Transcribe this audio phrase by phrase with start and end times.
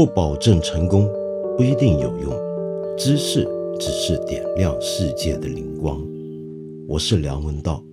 [0.00, 1.06] 不保证成功，
[1.58, 2.32] 不一定有用。
[2.96, 3.46] 知识
[3.78, 6.02] 只是点亮世界的灵光。
[6.88, 7.84] 我是梁文道。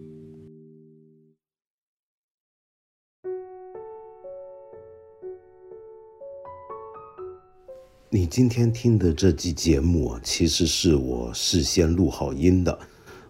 [8.09, 12.79] 你今天听的这期节目啊，其实是我事先录好音的。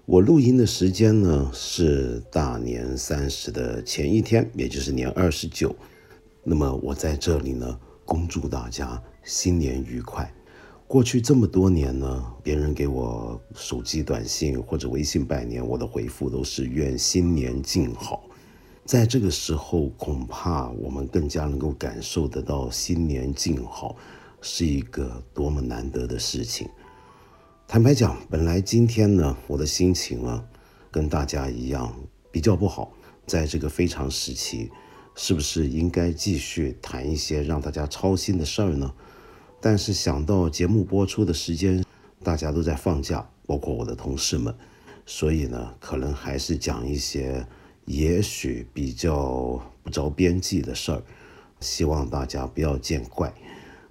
[0.06, 5.76] 我录音的时间呢是大年三十的前一天，也就是年二十九。
[6.44, 10.34] 那么我在这里呢，恭祝大家新年愉快。
[10.88, 18.24] 过去这么多年呢，别人给我手机短信或者微信拜年，我的回复都是愿新年静好。
[18.86, 23.98] 在这个时候，恐怕我们更加能够感受得到新年静好
[24.42, 26.70] 是一个多么难得的事情。
[27.68, 30.42] 坦白讲，本来今天呢，我的心情啊，
[30.90, 31.94] 跟大家一样
[32.32, 32.94] 比较不好。
[33.26, 34.72] 在这个非常时期，
[35.20, 38.94] 是不是应该继续谈一些让大家操心的事儿呢？
[39.60, 41.84] 但是想到节目播出的时间，
[42.24, 44.56] 大家都在放假，包括我的同事们，
[45.08, 47.48] 所以呢，可能还是讲一些
[47.86, 51.04] 也许比较不着边际的事儿，
[51.60, 53.34] 希望大家不要见怪。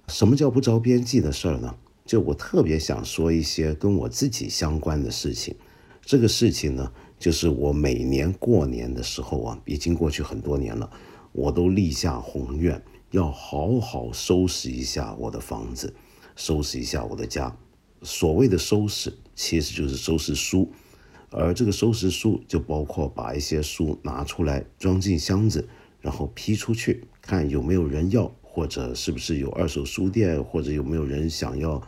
[0.07, 1.75] 什么叫不着边际的事儿呢？
[2.05, 5.53] 就我特别想说一些跟我自己相关的事情，
[6.01, 10.89] 这个事情呢，就是我每年过年的时候啊，已经过去很多年了，
[11.37, 15.93] 我都立下宏愿，要好好收拾一下我的房子，
[16.35, 17.55] 收拾一下我的家。
[18.01, 20.71] 所谓的收拾，其实就是收拾书，
[21.29, 25.69] 而这个收拾书就包括把一些书拿出来装进箱子，
[26.01, 31.79] 然后批出去，看有没有人要，或者是不是有二手书店，或者有没有人想要。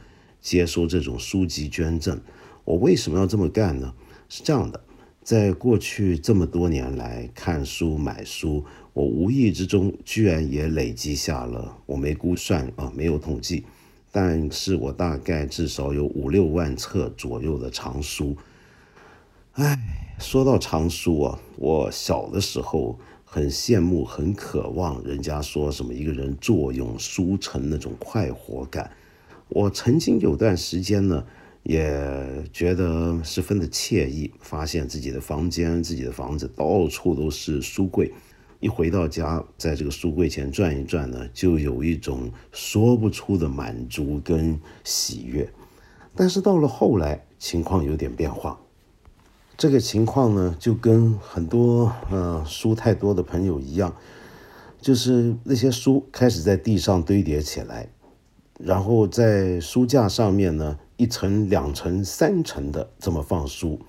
[0.41, 2.21] 接收这种书籍捐赠，
[2.63, 3.93] 我为什么要这么干呢？
[4.29, 4.81] 是这样的，
[5.21, 8.63] 在过去这么多年来看书买书，
[8.99, 13.63] 我无意之中居然也累积下了，我没估算啊，没有统计，
[14.11, 18.35] 但是我大概至少有五六万册左右的藏书。
[19.53, 19.79] 哎，
[20.19, 28.91] 说到藏书啊，我小的时候很羡慕，很渴望人家说什么一个人坐拥书城那种快活感。
[29.47, 31.25] 我曾经有段时间呢，
[31.63, 38.11] 也觉得十分的惬意，发现自己的房间、自己的房子到处都是书柜，
[38.59, 45.49] 一回到家，在这个书柜前转一转呢，就有一种说不出的满足跟喜悦。
[46.13, 48.59] 但是到了后来，情况有点变化。
[49.57, 53.95] 这个情况呢，就跟很多呃书太多的朋友一样，
[54.81, 57.89] 就是那些书开始在地上堆叠起来。
[58.59, 63.79] 然后在书架上面呢，一层、两层、三层的这么放书，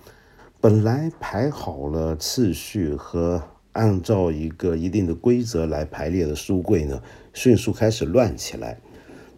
[0.61, 3.43] 本来排好了次序和
[3.73, 8.79] 按照一个一定的规则来排列的书柜呢，迅速开始乱起来。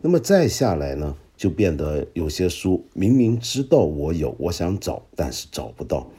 [0.01, 6.11] 那么再下来呢，就变得有些书明明知道我有，我想找，但是找不到。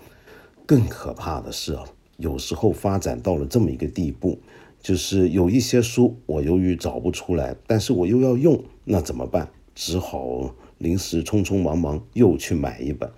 [0.66, 1.84] 更可怕的是啊，
[2.18, 4.40] 有时候发展到了这么一个地步。
[4.81, 9.50] 就是有一些书，我由于找不出来，但是我又要用，那怎么办？
[9.74, 13.09] 只好临时匆匆忙忙又去买一本。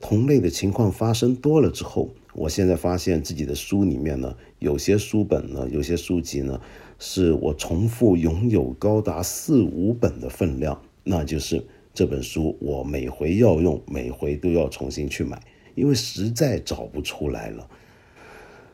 [0.00, 6.60] 同类的情况发生多了之后，我现在发现自己的书里面呢，有些书本呢，有些书籍呢，
[6.98, 15.42] 是我重复拥有高达四五本的分量，那就是这本书我每回要用，每回都要重新去买，
[15.74, 17.68] 因为实在找不出来了。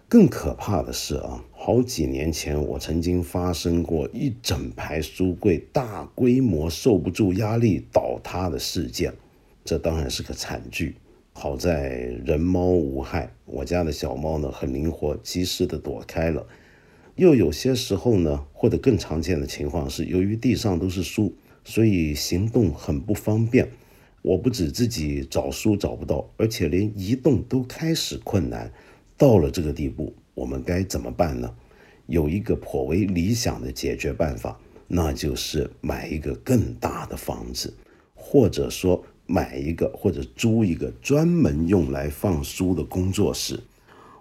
[0.08, 9.12] 更可怕的是啊，好几年前我曾经发生过一整排书柜大规模受不住压力倒塌的事件，
[9.64, 10.94] 这当然是个惨剧。
[11.38, 11.90] 好在
[12.24, 16.46] 人猫无害，我家的小猫呢很灵活，及时的躲开了。
[17.16, 23.68] 又有些时候呢，或者更常见的情况是，由于地上都是书，所以行动很不方便。
[24.22, 28.72] 我不止自己找书找不到，而且连移动都开始困难。
[29.18, 31.54] 到了这个地步，我们该怎么办呢？
[32.06, 37.74] 有一个颇为理想的解决办法，那就是买一个更大的房子，
[38.14, 43.60] 或者说买一个或者租一个专门用来放书的工作室。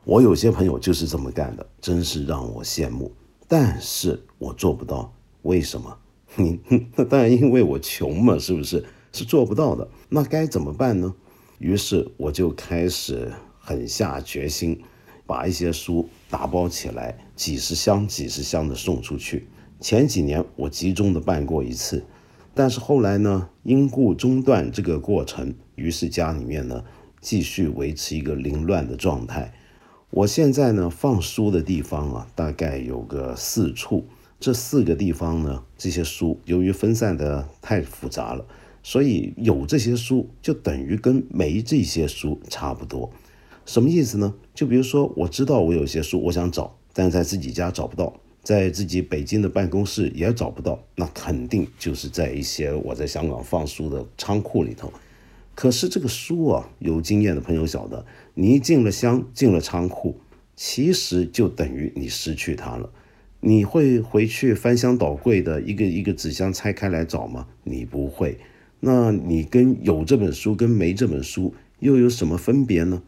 [0.04, 3.12] 我有些朋友就是这么干的，真是让我羡慕。
[3.48, 5.14] 但是我做不到，
[5.44, 5.98] 为什么？
[6.96, 8.84] 那当然因为我穷嘛，是不是？
[9.14, 9.88] 是做不到的。
[10.10, 11.14] 那该怎么办呢？
[11.60, 13.32] 于是我就开始。
[13.68, 14.80] 狠下决心，
[15.26, 19.48] 把一些书打包起来，几十箱、几十箱的送出去。
[19.80, 22.06] 前几年我集中的办过一次，
[22.56, 26.84] 但是后来呢，因故中断这个过程，于是家里面呢
[27.20, 29.54] 继续维持一个凌乱的状态。
[30.10, 34.06] 我现在呢放书的地方啊，大概有个四处，
[34.40, 38.46] 这四个地方呢，这些书由于分散的太复杂了，
[38.82, 43.12] 所以有这些书就等于跟没这些书差不多。
[43.66, 44.34] 什么意思呢？
[44.54, 48.14] 就比如说，我知道我有些书我想找，但在自己家找不到，
[48.46, 54.94] 在自己北京的办公室也找不到，那肯定就是在一些我在香港放书的仓库里头。
[55.56, 58.06] 可是这个书啊，有经验的朋友晓得，
[58.36, 60.20] 你一进了箱，进了仓库，
[60.56, 62.92] 其实就等于你失去它了。
[63.40, 67.48] 你会回去翻箱倒柜的一个一个纸箱拆开来找吗？
[67.64, 68.38] 你不会。
[68.80, 73.02] 那你跟有这本书跟没这本书又有什么分别呢？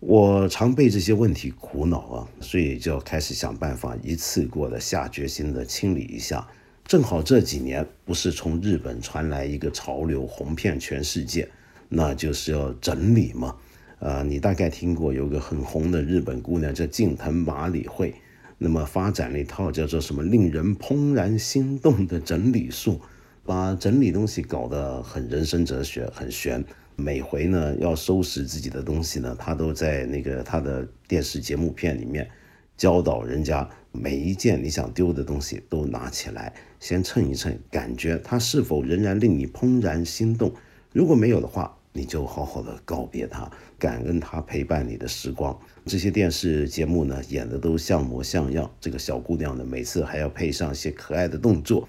[0.00, 6.46] 我常被这些问题苦恼啊，所以就要开始想办法，一次过的下决心的清理一下。
[6.84, 11.48] 正好这几年不是从日本传来一个潮流，红遍全世界，
[11.88, 13.56] 那就是要整理嘛。
[13.98, 18.14] 呃，你大概听过有个很红的日本姑娘叫近藤麻里惠，
[18.58, 23.00] 那么发展了一套叫做什么令人怦然心动的整理术，
[23.44, 26.62] 把整理东西搞得很人生哲学，很玄。
[26.96, 32.28] 每回呢要收拾自己的东西呢，他都在那个他的电视节目片里面
[32.76, 33.68] 教导人家。
[33.92, 40.52] 每一件你想丢的东西都拿起来，先称一称，感觉它是否仍然令你怦然心动。
[40.92, 45.58] 如果没有的话，你就好好的告别它，感恩它陪伴你的时光。
[45.86, 48.70] 这些电视节目呢，演的都像模像样。
[48.78, 51.88] 这个小姑娘呢，每次还要配上一些可爱的动作。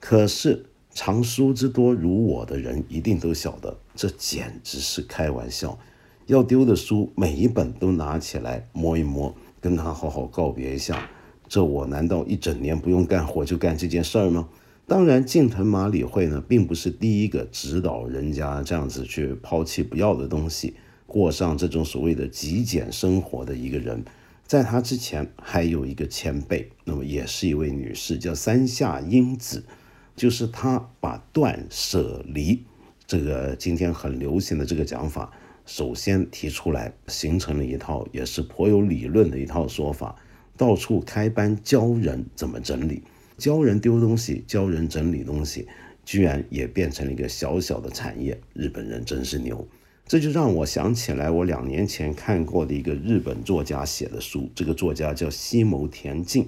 [0.00, 5.78] 可是藏书之多如我的人，一定都晓得，这简直是开玩笑。
[6.26, 11.08] 要丢的书，每一本都拿起来摸一摸，跟他好好告别一下。
[11.48, 14.48] 这我难道一整年不用干活就干这件事儿吗？
[14.86, 20.74] 当然，近藤麻里惠呢，并不是第一个指导人家这样子去抛弃不要的东西，
[21.06, 24.04] 过上这种所谓的极简生活的一个人。
[24.46, 29.64] 在他之前，还有一个前辈，那么也是一位女士，叫三下英子，
[30.14, 32.62] 就是他把断舍离
[33.06, 35.30] 这个今天很流行的这个讲法，
[35.66, 40.16] 首先提出来，形成了一套也是颇有理论的一套说法。
[40.56, 43.02] 到处开班教人怎么整理，
[43.38, 45.66] 教人丢东西，教人整理东西，
[46.04, 48.38] 居然也变成了一个小小的产业。
[48.52, 49.66] 日本人真是牛，
[50.06, 54.48] 这就让我想起来我两年前看过的一个日本作家写的书。
[54.54, 56.46] 这个作家叫西牟田径，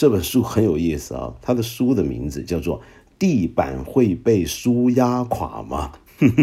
[0.00, 1.30] 这本书很有意思啊。
[1.42, 2.80] 他的书的名字叫做
[3.18, 5.92] 《地板会被书压垮吗》？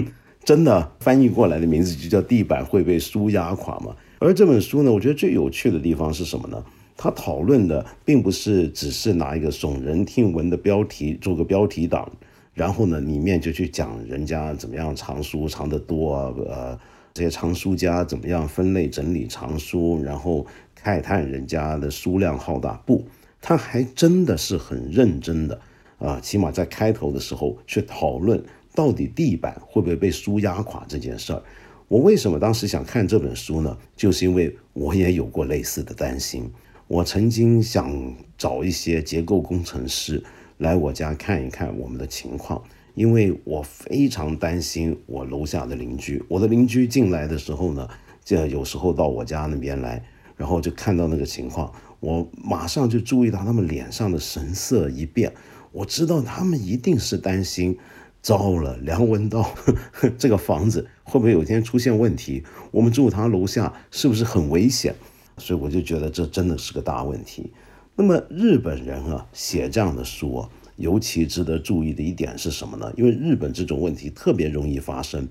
[0.45, 3.87] 真的翻译过来的名字就叫《地板会被书压垮吗》。
[4.19, 6.63] 而这本书呢，我觉得最有趣的地方是什么呢？
[6.95, 12.07] 他讨论的并不是只是拿一个耸人听闻的标题做个标题党，
[12.53, 16.79] 然后呢，里面就去讲人家怎么样藏书藏得多啊，呃，
[17.11, 20.45] 这些藏书家怎么样分类整理藏书，然后
[20.79, 22.73] 慨叹人家的书量浩大。
[22.85, 23.03] 不，
[23.47, 25.57] 他还真的是很认真的
[25.99, 28.43] 啊，起码在开头的时候去讨论
[28.75, 31.41] 到底地板会不会被书压垮这件事儿。
[31.87, 33.77] 我为什么当时想看这本书呢？
[33.95, 36.51] 就是因为我也有过类似的担心。
[36.89, 40.21] 我曾经想找一些结构工程师
[40.57, 42.61] 来我家看一看我们的情况，
[42.95, 46.21] 因为我非常担心我楼下的邻居。
[46.27, 47.87] 我的邻居进来的时候呢，
[48.25, 50.03] 这有时候到我家那边来，
[50.35, 55.33] 然后就看到那个情况，我马上就注意到他们脸上的神色一变，
[55.71, 57.77] 我知道他们一定是担心，
[58.21, 59.53] 糟了，梁文道
[60.17, 62.43] 这个房子会不会有一天出现问题？
[62.71, 64.93] 我们住他楼下是不是很危险？
[65.37, 67.51] 所以我就觉得这真的是个大问题。
[67.95, 72.93] 那么日本人啊写这样的书，尤其值得注意的一点是什么呢？
[72.95, 75.27] 因为日本这种问题特别容易发生，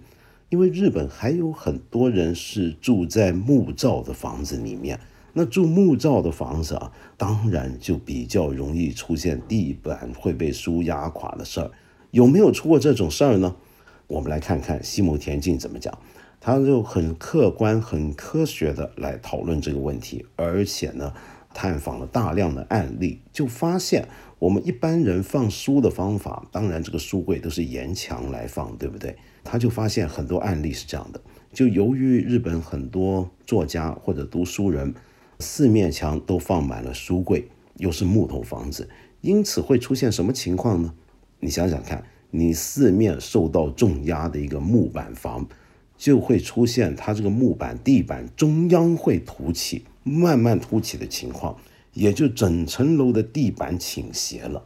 [0.49, 4.99] 因为日本还有很多人是住在木造的房子里面。
[5.39, 11.71] 那住木造的房子啊，当然就比较容易出现地板会被书压垮的事儿。
[12.11, 13.55] 有没有出过这种事儿呢？
[14.07, 15.93] 我们来看看西牟田径怎么讲。
[16.41, 21.13] 他就很客观、很科学的来讨论这个问题，而且呢，
[21.53, 29.15] 探访了大量的案例，就发现我们一般人放书的方法，当然这个书柜都是沿墙来放，对不对？
[29.45, 31.21] 他就发现很多案例是这样的，
[31.53, 34.95] 就由于日本很多作家或者读书人，
[35.39, 38.89] 四面墙都放满了书柜，又是木头房子，
[39.21, 40.95] 因此会出现什么情况呢？
[41.41, 45.47] 你想想看，你四面受到重压的一个木板房。
[45.99, 51.57] 就会出现它这个木板地板中央会凸起，慢慢凸起的情况，
[51.95, 54.63] 也就整层楼的地板倾斜了。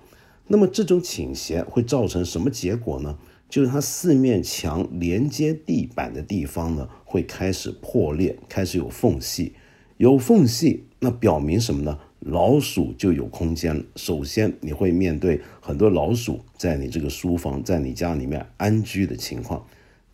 [0.48, 3.16] 那么这种倾斜会造成什么结果呢？
[3.48, 9.52] 就是它四面墙连接地板的地方呢，会开始破裂，开始有缝隙。
[10.00, 11.98] 有缝隙，那表明什么呢？
[12.20, 13.84] 老鼠就有空间了。
[13.96, 19.66] 首先，你会面对很多老鼠在你这个书房、在你家里面安居的情况。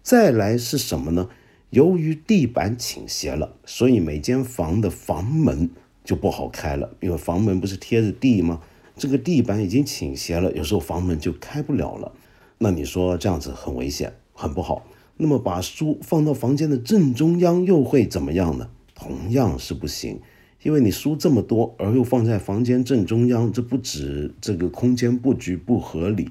[0.02, 1.28] 再来是什么呢？
[1.70, 5.70] 由于地板倾斜了，所以每间房的房门
[6.02, 8.60] 就不好开了，因为房门不是贴着地吗？
[8.96, 12.10] 这个地板已经倾斜了，有时候房门就开不了了。
[12.58, 14.84] 那你说这样子很危险，很不好。
[15.18, 18.70] 那么把书放到房间的正中央又会怎么样呢？
[18.96, 20.18] 同样是不行，
[20.62, 26.30] 因为你书这么多，而又放在房间正中央，这不止这个空间布局不合理，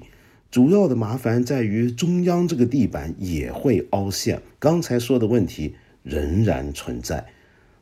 [0.50, 4.42] 主要的麻烦在于中央这个地板也会凹陷。
[4.58, 7.24] 刚才说的问题仍然存在。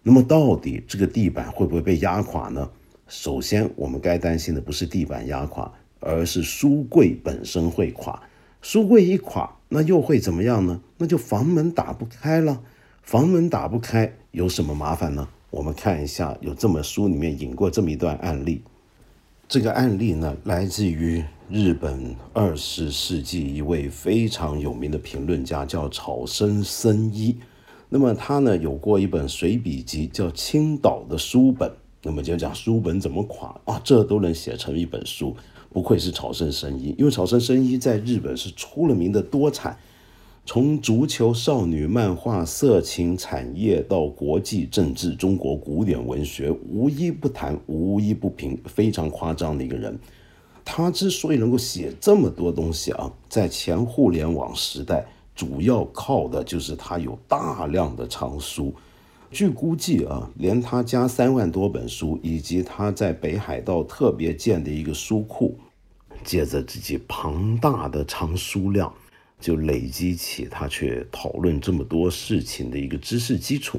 [0.02, 2.70] 那么到底这个地板会不会被压垮呢？
[3.08, 8.22] 首先，我们该担心的不是地板压垮，而是书柜本身会垮。
[8.60, 10.80] 书柜一垮，那又会怎么样呢？
[10.98, 12.62] 那就房门打不开了。
[13.04, 15.28] 房门打不开，有什么麻烦呢？
[15.50, 18.62] 我们看一下，有这么书里面引过这么一段案例。
[19.46, 27.36] 这个案例呢，来自于日本二十世纪一位非常有名的评论家，叫草生生一。
[27.90, 31.68] 那么他呢，有过一本随笔集，叫《青岛的书本》。
[32.02, 35.36] 那么就讲书本怎么垮啊，这都能写成一本书，
[35.70, 36.94] 不愧是草生生一。
[36.98, 39.78] 因为草生生一在日本是出了名的多产，
[40.46, 49.98] 从足球、少女漫画、色情产业到国际政治、中国古典文学，无一不谈，无一不评，非常夸张的一个人。
[50.62, 58.74] 他之所以能够写这么多东西啊，在前互联网时代，主要靠的就是他有大量的藏书。
[59.30, 65.58] 据估计啊，连他家三万多本书，以及他在北海道特别建的一个书库，
[66.22, 68.92] 借着自己庞大的藏书量，
[69.44, 73.78] 就累积起他去讨论这么多事情的一个知识基础。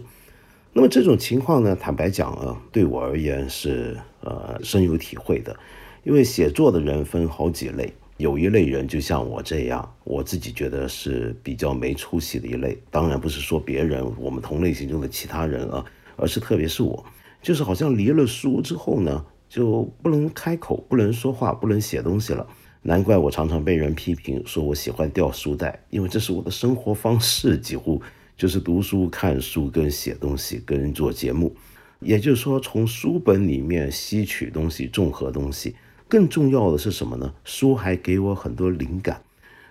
[0.72, 5.57] 那么这种情况呢，坦白讲啊，对我而言是呃深有体会的，
[6.03, 7.91] 因为写作的人分好几类。
[8.17, 12.77] 有一类人就像我这样，我自己觉得是比较没出息的一类。
[12.91, 15.84] 当然不是说别人，我们同类型中的其他人啊，
[16.15, 17.03] 而是特别是我，
[17.41, 22.45] 就是好像离了书之后呢，就不能开口，不能说话，不能写东西了。
[22.88, 28.00] 难怪我常常被人批评说我喜欢掉书袋，因为这是我的生活方式，几乎
[28.38, 31.56] 就是读书、看书、跟写东西、跟做节目。
[32.00, 35.75] 也就是说，从书本里面吸取东西，综合东西。
[36.08, 37.34] 更重要的是什么呢？
[37.44, 39.24] 书还给我很多灵感，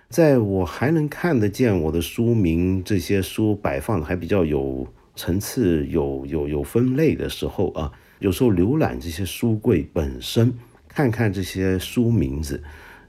[0.09, 10.53] 在我还能看得见我的书名，这些书摆放的还比较有层次、有有有分类的时候啊，有时候浏览这些书柜本身，
[10.89, 12.61] 看看这些书名字，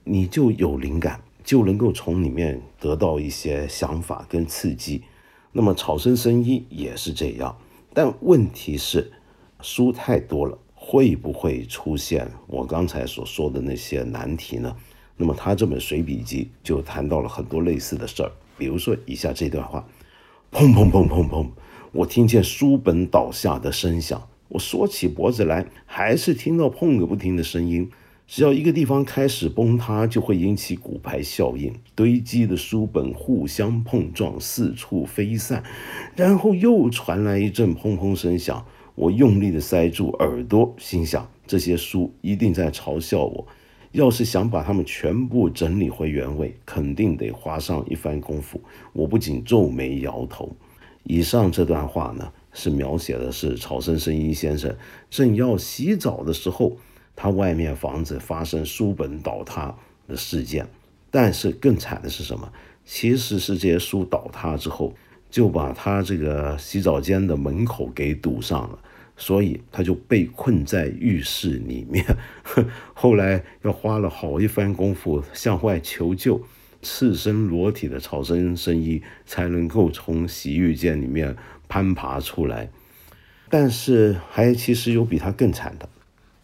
[0.08, 5.02] 你就有灵感，就能够从里面得到一些想法跟刺激。
[5.50, 7.58] 那么草生生一也是这样，
[7.92, 9.10] 但问题是
[9.60, 10.56] 书太多了。
[10.78, 14.76] 会不会出现我刚才所说的那些难题呢？
[15.16, 19.84] 那么他这本随笔集就谈到了很多类似的事儿，比如说以下这段话：
[20.52, 21.48] 砰砰砰砰砰，
[21.90, 27.90] 我听见书本倒下的声响，我缩起脖子来，还是听到砰个不停的声音。
[28.26, 35.62] 只要一个地方开始崩塌，就会引起骨牌效应，堆积的书本互相碰撞，四处飞散，
[36.16, 38.66] 然后又传来一阵砰砰声响。
[38.96, 43.46] 我用力的塞住耳朵，心想这些书一定在嘲笑我。
[43.92, 48.60] 要是想把它们全部整理回原位，肯定得花上一番功夫。
[48.92, 50.50] 我不仅皱眉摇头。
[51.04, 54.74] 以上这段话呢，是描写的是草生生一先生
[55.08, 56.76] 正要洗澡的时候，
[57.16, 59.74] 他外面房子发生书本倒塌
[60.06, 60.68] 的事件。
[61.10, 62.52] 但是更惨的是什么？
[62.84, 64.94] 其实是这些书倒塌之后。
[65.28, 68.78] 就把他这个洗澡间的门口给堵上了，
[69.16, 72.06] 所以他就被困在浴室里面。
[72.94, 76.40] 后来又花了好一番功夫向外求救，
[76.80, 81.36] 赤身裸体的草生生一才能够从洗浴间里面
[81.68, 82.70] 攀爬出来。
[83.50, 85.88] 但是还其实有比他更惨的，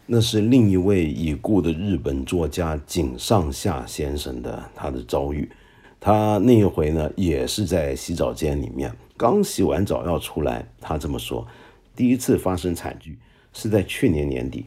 [0.05, 5.49] 那是另一位已故的日本作家井上夏先生的他的遭遇。
[5.97, 10.67] 他那一回呢，也是在洗澡间里面，刚洗完澡要出来。
[10.81, 11.47] 他这么说：
[11.95, 13.17] 第一次发生惨剧
[13.53, 14.65] 是在去年年底，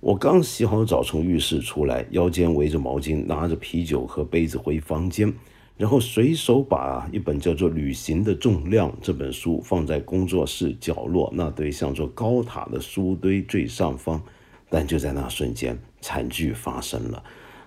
[0.00, 5.32] 我刚洗好澡从浴室出来，腰间围着毛巾，拿着啤酒和杯子回房间，
[5.76, 14.20] 然后随手把一本叫做《旅行的重量》这本书放在工作室角落那堆像座高塔的书堆最上方。
[14.72, 17.22] 但就在那瞬间，惨剧发生了，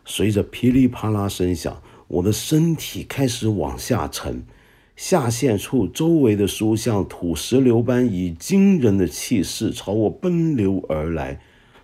[0.05, 1.79] 随着噼里啪啦声响。
[2.07, 4.43] 我的身体开始往下沉，
[4.95, 11.39] 下陷处周围的书像土石流般以惊人的气势朝我奔流而来。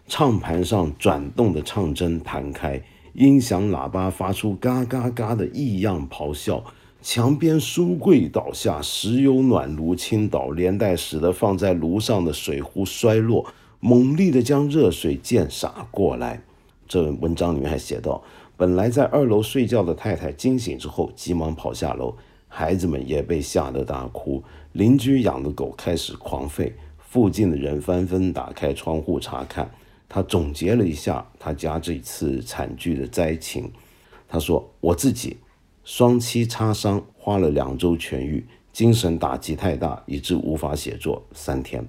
[0.07, 2.81] 唱盘上转动的唱针弹开，
[3.13, 6.63] 音响喇叭发出嘎嘎嘎的异样咆哮。
[7.01, 13.51] 墙边书柜倒下，石油暖炉倾倒，连带使得放在炉上的水壶摔落，
[13.81, 16.41] 猛力的将热水溅洒过来。
[16.87, 18.23] 这文章里面还写到，
[18.55, 22.15] 本来在二楼睡觉的太太惊醒之后，急忙跑下楼，
[22.47, 29.69] 孩子们也被吓得大哭，邻居养的狗开始狂吠，附近的人纷纷打开窗户查看。
[30.07, 33.71] 他总结了一下他家这次惨剧的灾情，
[34.27, 35.37] 他说：“我自己。”
[35.83, 38.45] 双膝擦伤，花了两周痊愈。
[38.71, 41.85] 精神打击太大，以致无法写作三天。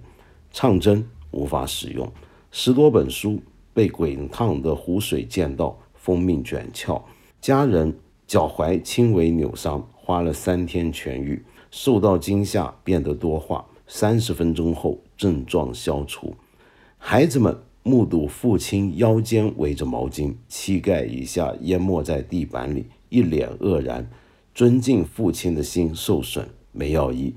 [0.52, 2.10] 唱针无法使用，
[2.50, 3.40] 十多本书
[3.74, 7.04] 被滚烫的湖水溅到，封面卷翘。
[7.40, 7.92] 家人
[8.26, 11.42] 脚踝轻微扭伤，花了三天痊愈。
[11.70, 13.66] 受到惊吓，变得多话。
[13.86, 16.34] 三十分钟后，症状消除。
[16.98, 22.86] 孩子们目睹父亲腰间围着毛巾，膝盖以下淹没在地板里。
[23.08, 24.08] 一脸愕然，
[24.54, 27.34] 尊敬父亲的心受损，没药医。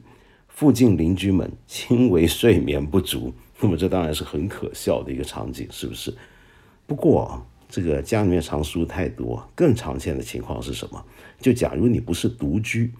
[0.47, 3.33] 附近邻居们轻微睡眠不足，
[3.65, 6.13] 那么这当然是很可笑的一个场景，是不是？
[6.85, 11.03] 不过这个家里面藏书太多，更常见的情况是什么？
[11.39, 12.91] 就假如你不是独居，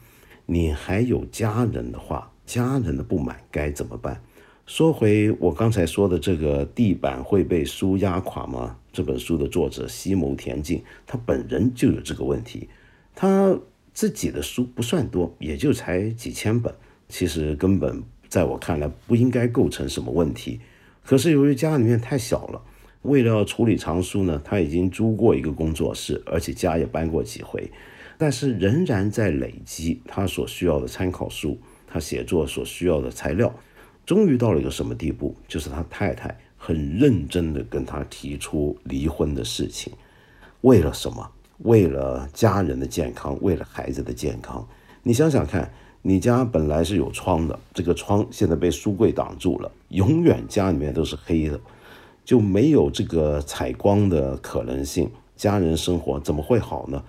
[0.47, 4.19] 你还有家人的话，家人的不满该怎么办？
[4.65, 8.75] 说回我刚才说的这个地板会被书压垮吗？
[8.91, 12.67] 这本书的作者西牟田径，他本人就有这个问题。
[13.13, 13.55] 他
[13.93, 16.73] 自己的书不算多，也就才几千本，
[17.07, 18.01] 其实根本
[18.35, 20.59] 在我看来不应该构成什么问题。
[21.05, 22.61] 可是由于家里面太小了，
[23.03, 27.71] 为了处理藏书呢，他已经租过一个工作室，而且家也搬过几回，
[28.17, 33.53] 但是仍然在累积他所需要的参考书，他写作所需要的材料。
[34.05, 35.33] 终于到了一个什么地步？
[35.47, 39.93] 就是他太太很认真的跟他提出离婚的事情，
[40.59, 41.31] 为了什么？
[41.59, 44.67] 为了家人的健康，为了孩子的健康。
[45.03, 45.71] 你想想看，
[46.07, 51.59] 你家本来是有窗的，这个窗现在被书柜挡住了，永远家里面都是黑的，
[52.23, 55.09] 就没有这个采光的可能性。
[55.35, 57.03] 家人生活怎么会好呢？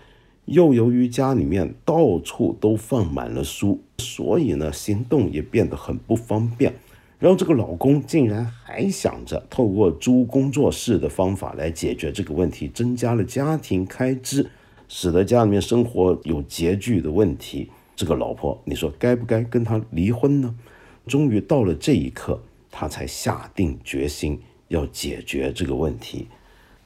[0.46, 6.72] 又由于家里面到处都放满了书，所以呢，行动也变得很不方便。
[7.18, 14.48] 然后这个老公竟然还想着透过租工作室的方法来解决这个问题，增加了家庭开支，
[14.88, 17.70] 使得家里面生活有拮据的问题。
[17.96, 20.54] 这个老婆，你说该不该跟他离婚呢？
[21.06, 26.28] 终于到了这一刻，他才下定决心要解决这个问题。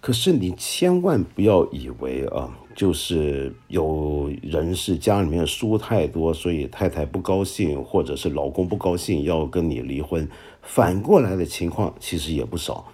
[0.00, 10.26] 可是你千万不要以为啊，就是有人是家里面书太多，所以太太不高兴，或者是老公不高兴要跟你离婚。
[10.62, 12.86] 反过来的情况其实也不少，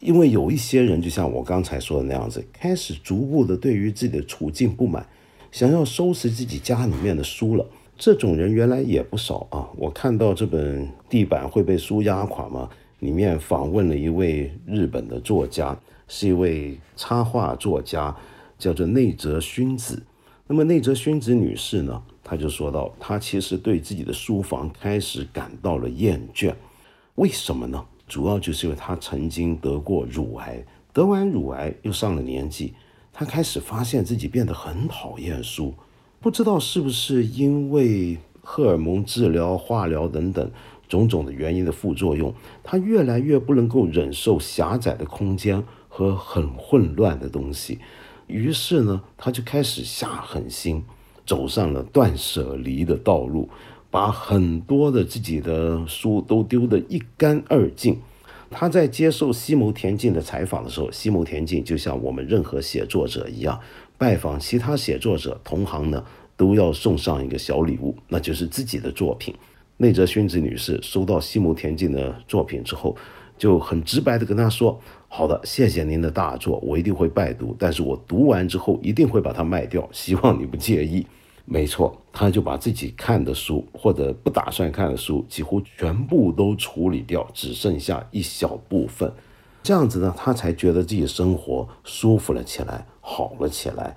[0.00, 5.06] 因为有一些人就像我刚才说的那样子，开始逐步的对于自己的处境不满，
[5.50, 7.66] 想要收拾自己家里面的书了。
[7.96, 9.68] 这种人原来也不少啊。
[9.76, 12.68] 我看到这本《地板会被书压垮吗》
[13.00, 15.78] 里面访问了一位日本的作家。
[16.10, 18.16] 是一位插画作家，
[18.58, 20.02] 叫做内泽薰子。
[20.46, 26.54] 那么内泽薰子女士呢，她就说到，她其实对自己的书房开始感到了厌倦。
[27.16, 27.84] 为什么呢？
[28.06, 32.72] 主要就是因为她曾经得过乳癌，得完乳癌又上了年纪，
[33.18, 35.74] 他开始发现自己变得很讨厌书。
[36.20, 40.48] 不知道是不是因为荷尔蒙治疗、化疗等等
[40.88, 45.64] 种种的原因的副作用，他越来越不能够忍受狭窄的空间。
[45.90, 47.80] 和很混乱的东西，
[48.28, 50.84] 于是呢，他就开始下狠心，
[51.26, 53.48] 走上了断舍离的道路，
[53.90, 57.98] 把很多的自己的书都丢得一干二净。
[58.50, 63.58] 他在接受西牟田径的采访的时候，西牟田径就像我们任何写作者一样，
[63.96, 66.04] 拜访其他写作者同行呢，
[66.36, 69.34] 都要送上一个小礼物，那就是自己的作品。
[69.76, 72.96] 内泽薰子女士收到西牟田径的作品之后，
[73.36, 74.80] 就很直白的跟他说。
[75.10, 77.56] 好的，谢谢您的大作，我一定会拜读。
[77.58, 81.06] 但是我读完之后一定会把它卖掉，希望你不介意。
[81.50, 89.10] 没错，他就把自己看的书或者不打算看的书几乎全部都处理掉，只剩下一小部分。
[89.62, 93.96] 这样子呢，他才觉得自己生活舒服了起来，好了起来。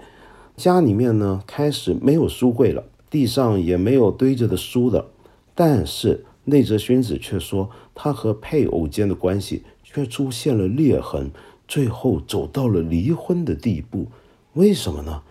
[0.56, 5.08] 家里面呢开始没有书柜了，地上也没有堆着的书了。
[5.54, 9.64] 但是内泽薰子却说，他和配偶间的关系。
[9.94, 11.32] 却出现了裂痕，
[11.68, 14.08] 最后走到了离婚的地步。
[14.54, 15.22] 为什么呢？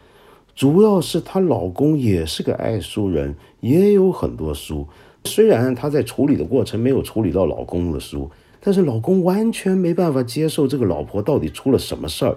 [0.61, 4.87] 主要是她老公也是个爱书人，也有很多书。
[5.25, 12.37] 虽然她在处理的过程没有处理到老公的书，但是老公完全没办法接受这个老婆到底出了什么事儿？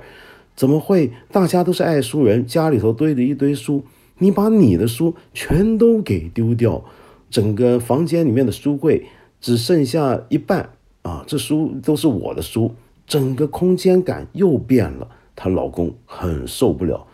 [0.55, 1.11] 怎么会？
[1.33, 3.83] 大家都是爱书人，家里头堆着一堆书，
[4.19, 6.81] 你把你的书全都给丢掉，
[7.29, 9.05] 整个房间里面的书柜
[9.41, 10.69] 只剩下一半
[11.01, 11.25] 啊！
[11.27, 12.71] 这书都是我的书，
[13.05, 15.09] 整个空间感又变了。
[15.35, 17.05] 她老公很受不了，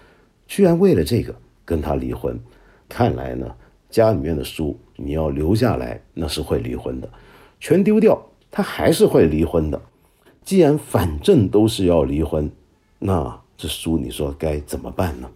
[0.49, 1.33] 居然为了这个
[1.63, 2.37] 跟她离婚。
[2.89, 3.55] 看来呢，
[3.87, 7.07] 家里面的书你要留下来，那是会离婚的；
[7.59, 9.79] 全丢掉，他还是会离婚的。
[10.43, 12.51] 既然反正都是要离婚。
[12.97, 15.29] 那这书你说该怎么办呢？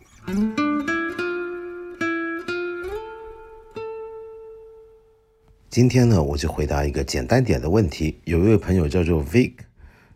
[5.70, 8.20] 今天呢，我就回答一个简单点的问题。
[8.26, 9.54] 有一位朋友叫做 Vic，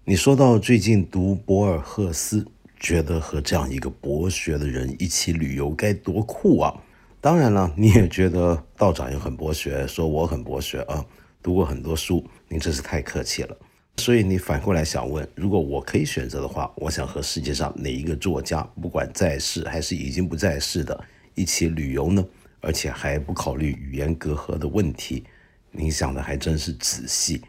[0.05, 2.47] 你说到最近读博尔赫斯，
[2.79, 6.73] 觉得和这样一个博学的人一起旅游该多酷啊！
[7.19, 11.03] 当然了，你也觉得道长也很博学，说我很博学啊，
[11.41, 13.57] 读过很多书，您真是太客气了。
[13.97, 22.23] 所以你反过来想问，如果我可以选择的话，我想和世界上哪一个作家，不管在世还是已经不在世的，一起旅游呢？
[22.61, 25.23] 而且还不考虑语言隔阂的问题。
[25.71, 27.41] 您想的还真是仔细。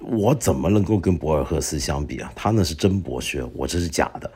[0.00, 2.32] 我怎么能够跟博尔赫斯相比啊？
[2.34, 4.30] 他那是真博学，我这是假的。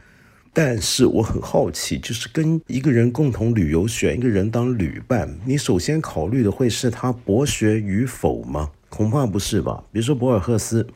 [0.52, 8.70] 但是我很好奇，就是跟一个人共同旅游，选一个人当旅伴，你首先考虑的会是他博学与否吗？
[8.88, 9.84] 恐怕不是吧。
[9.92, 10.86] 比如说博尔赫斯。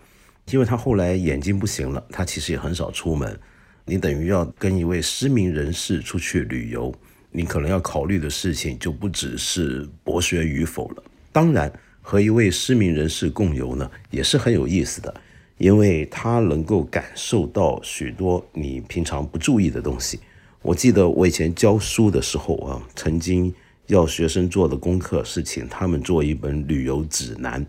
[0.51, 3.39] 因为他后来眼睛不行了，他其实也很少出门。
[3.85, 6.93] 你等于要跟一位失明人士出去旅游，
[7.31, 11.03] 你可能要考虑的事情就不只是博学与否了。
[11.31, 15.15] 当然，和一位失明人士共游呢，也是很有意思的，
[15.63, 20.19] 因为他能够感受到许多你平常不注意的东西。
[20.61, 23.55] 我记得我以前教书的时候啊，曾经
[23.87, 27.65] 要学生做的功课是请他们做一本旅游指南。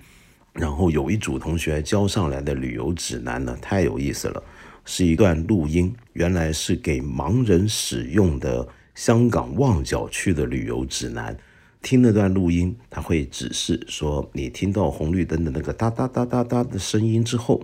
[0.54, 4.42] 然后有一组同学交上来的旅游指南呢，太有意思了，
[4.86, 11.38] 是一段录音，原来是给盲人使用的香港旺角区的旅游指南。
[11.84, 17.62] 听那段录音，他会指示说，你听到红绿灯的那个哒哒哒哒哒的声音之后，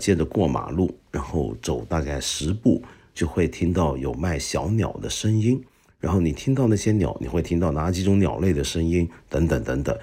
[0.00, 2.82] 接着过马路，然后走大概十步，
[3.14, 5.62] 就会听到有卖小鸟的声音。
[6.00, 9.06] 然后你听到那些鸟，你会听到哪几种鸟类的声音？
[9.28, 9.96] 等等等等。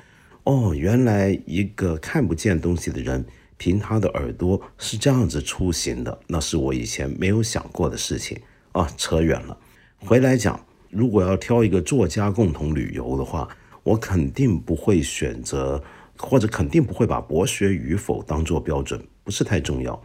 [0.43, 3.25] 哦，原来一个看不见东西的人，
[3.57, 8.37] 凭他的耳朵是这样子出行的，那是我以前没有想过的事情
[8.73, 8.87] 啊。
[8.95, 9.57] 扯远了，
[9.97, 13.49] 回来讲，如果要挑一个作家共同旅游的话，
[13.83, 15.83] 我肯定不会选择，
[16.17, 20.01] 或者肯定不会把博学与否当做标准，不是太重要。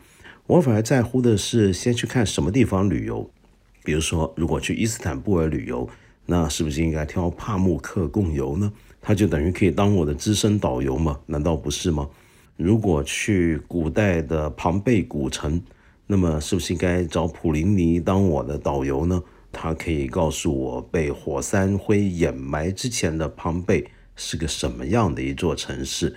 [0.49, 3.31] 我反而在乎的是先去看什么地方旅游。
[3.85, 5.89] 比如说，如果去伊斯坦布尔旅游，
[6.27, 8.73] 那是不是应该挑帕慕克共游呢？
[9.01, 11.21] 他就等于可以当我的资深导游吗？
[11.27, 12.09] 难道不是吗？
[12.57, 15.63] 如果去古代的庞贝古城，
[16.09, 19.23] 那么是不是应该找普林尼当我的导游呢？
[19.53, 26.17] 他可以告诉我被火山灰掩埋之前的庞贝是个什么样的一座城市。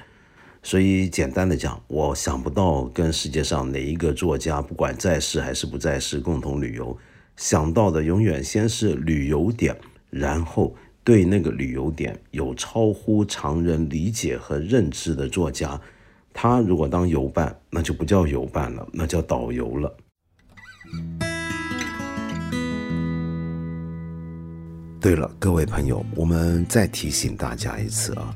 [0.65, 6.97] 所以简单的讲，我想不到跟世界上哪一个作家，不管在世还是不在世，共同旅游，
[7.37, 9.77] 想到的永远先是旅游点，
[10.09, 10.75] 然后。
[11.03, 15.79] 对那个旅游点有超乎常人理解和认知的作家，
[16.33, 19.95] 他如果当游伴，那就不叫游伴了，那叫导游了。
[24.99, 28.35] 对了，各位朋友，我们再提醒大家一次啊，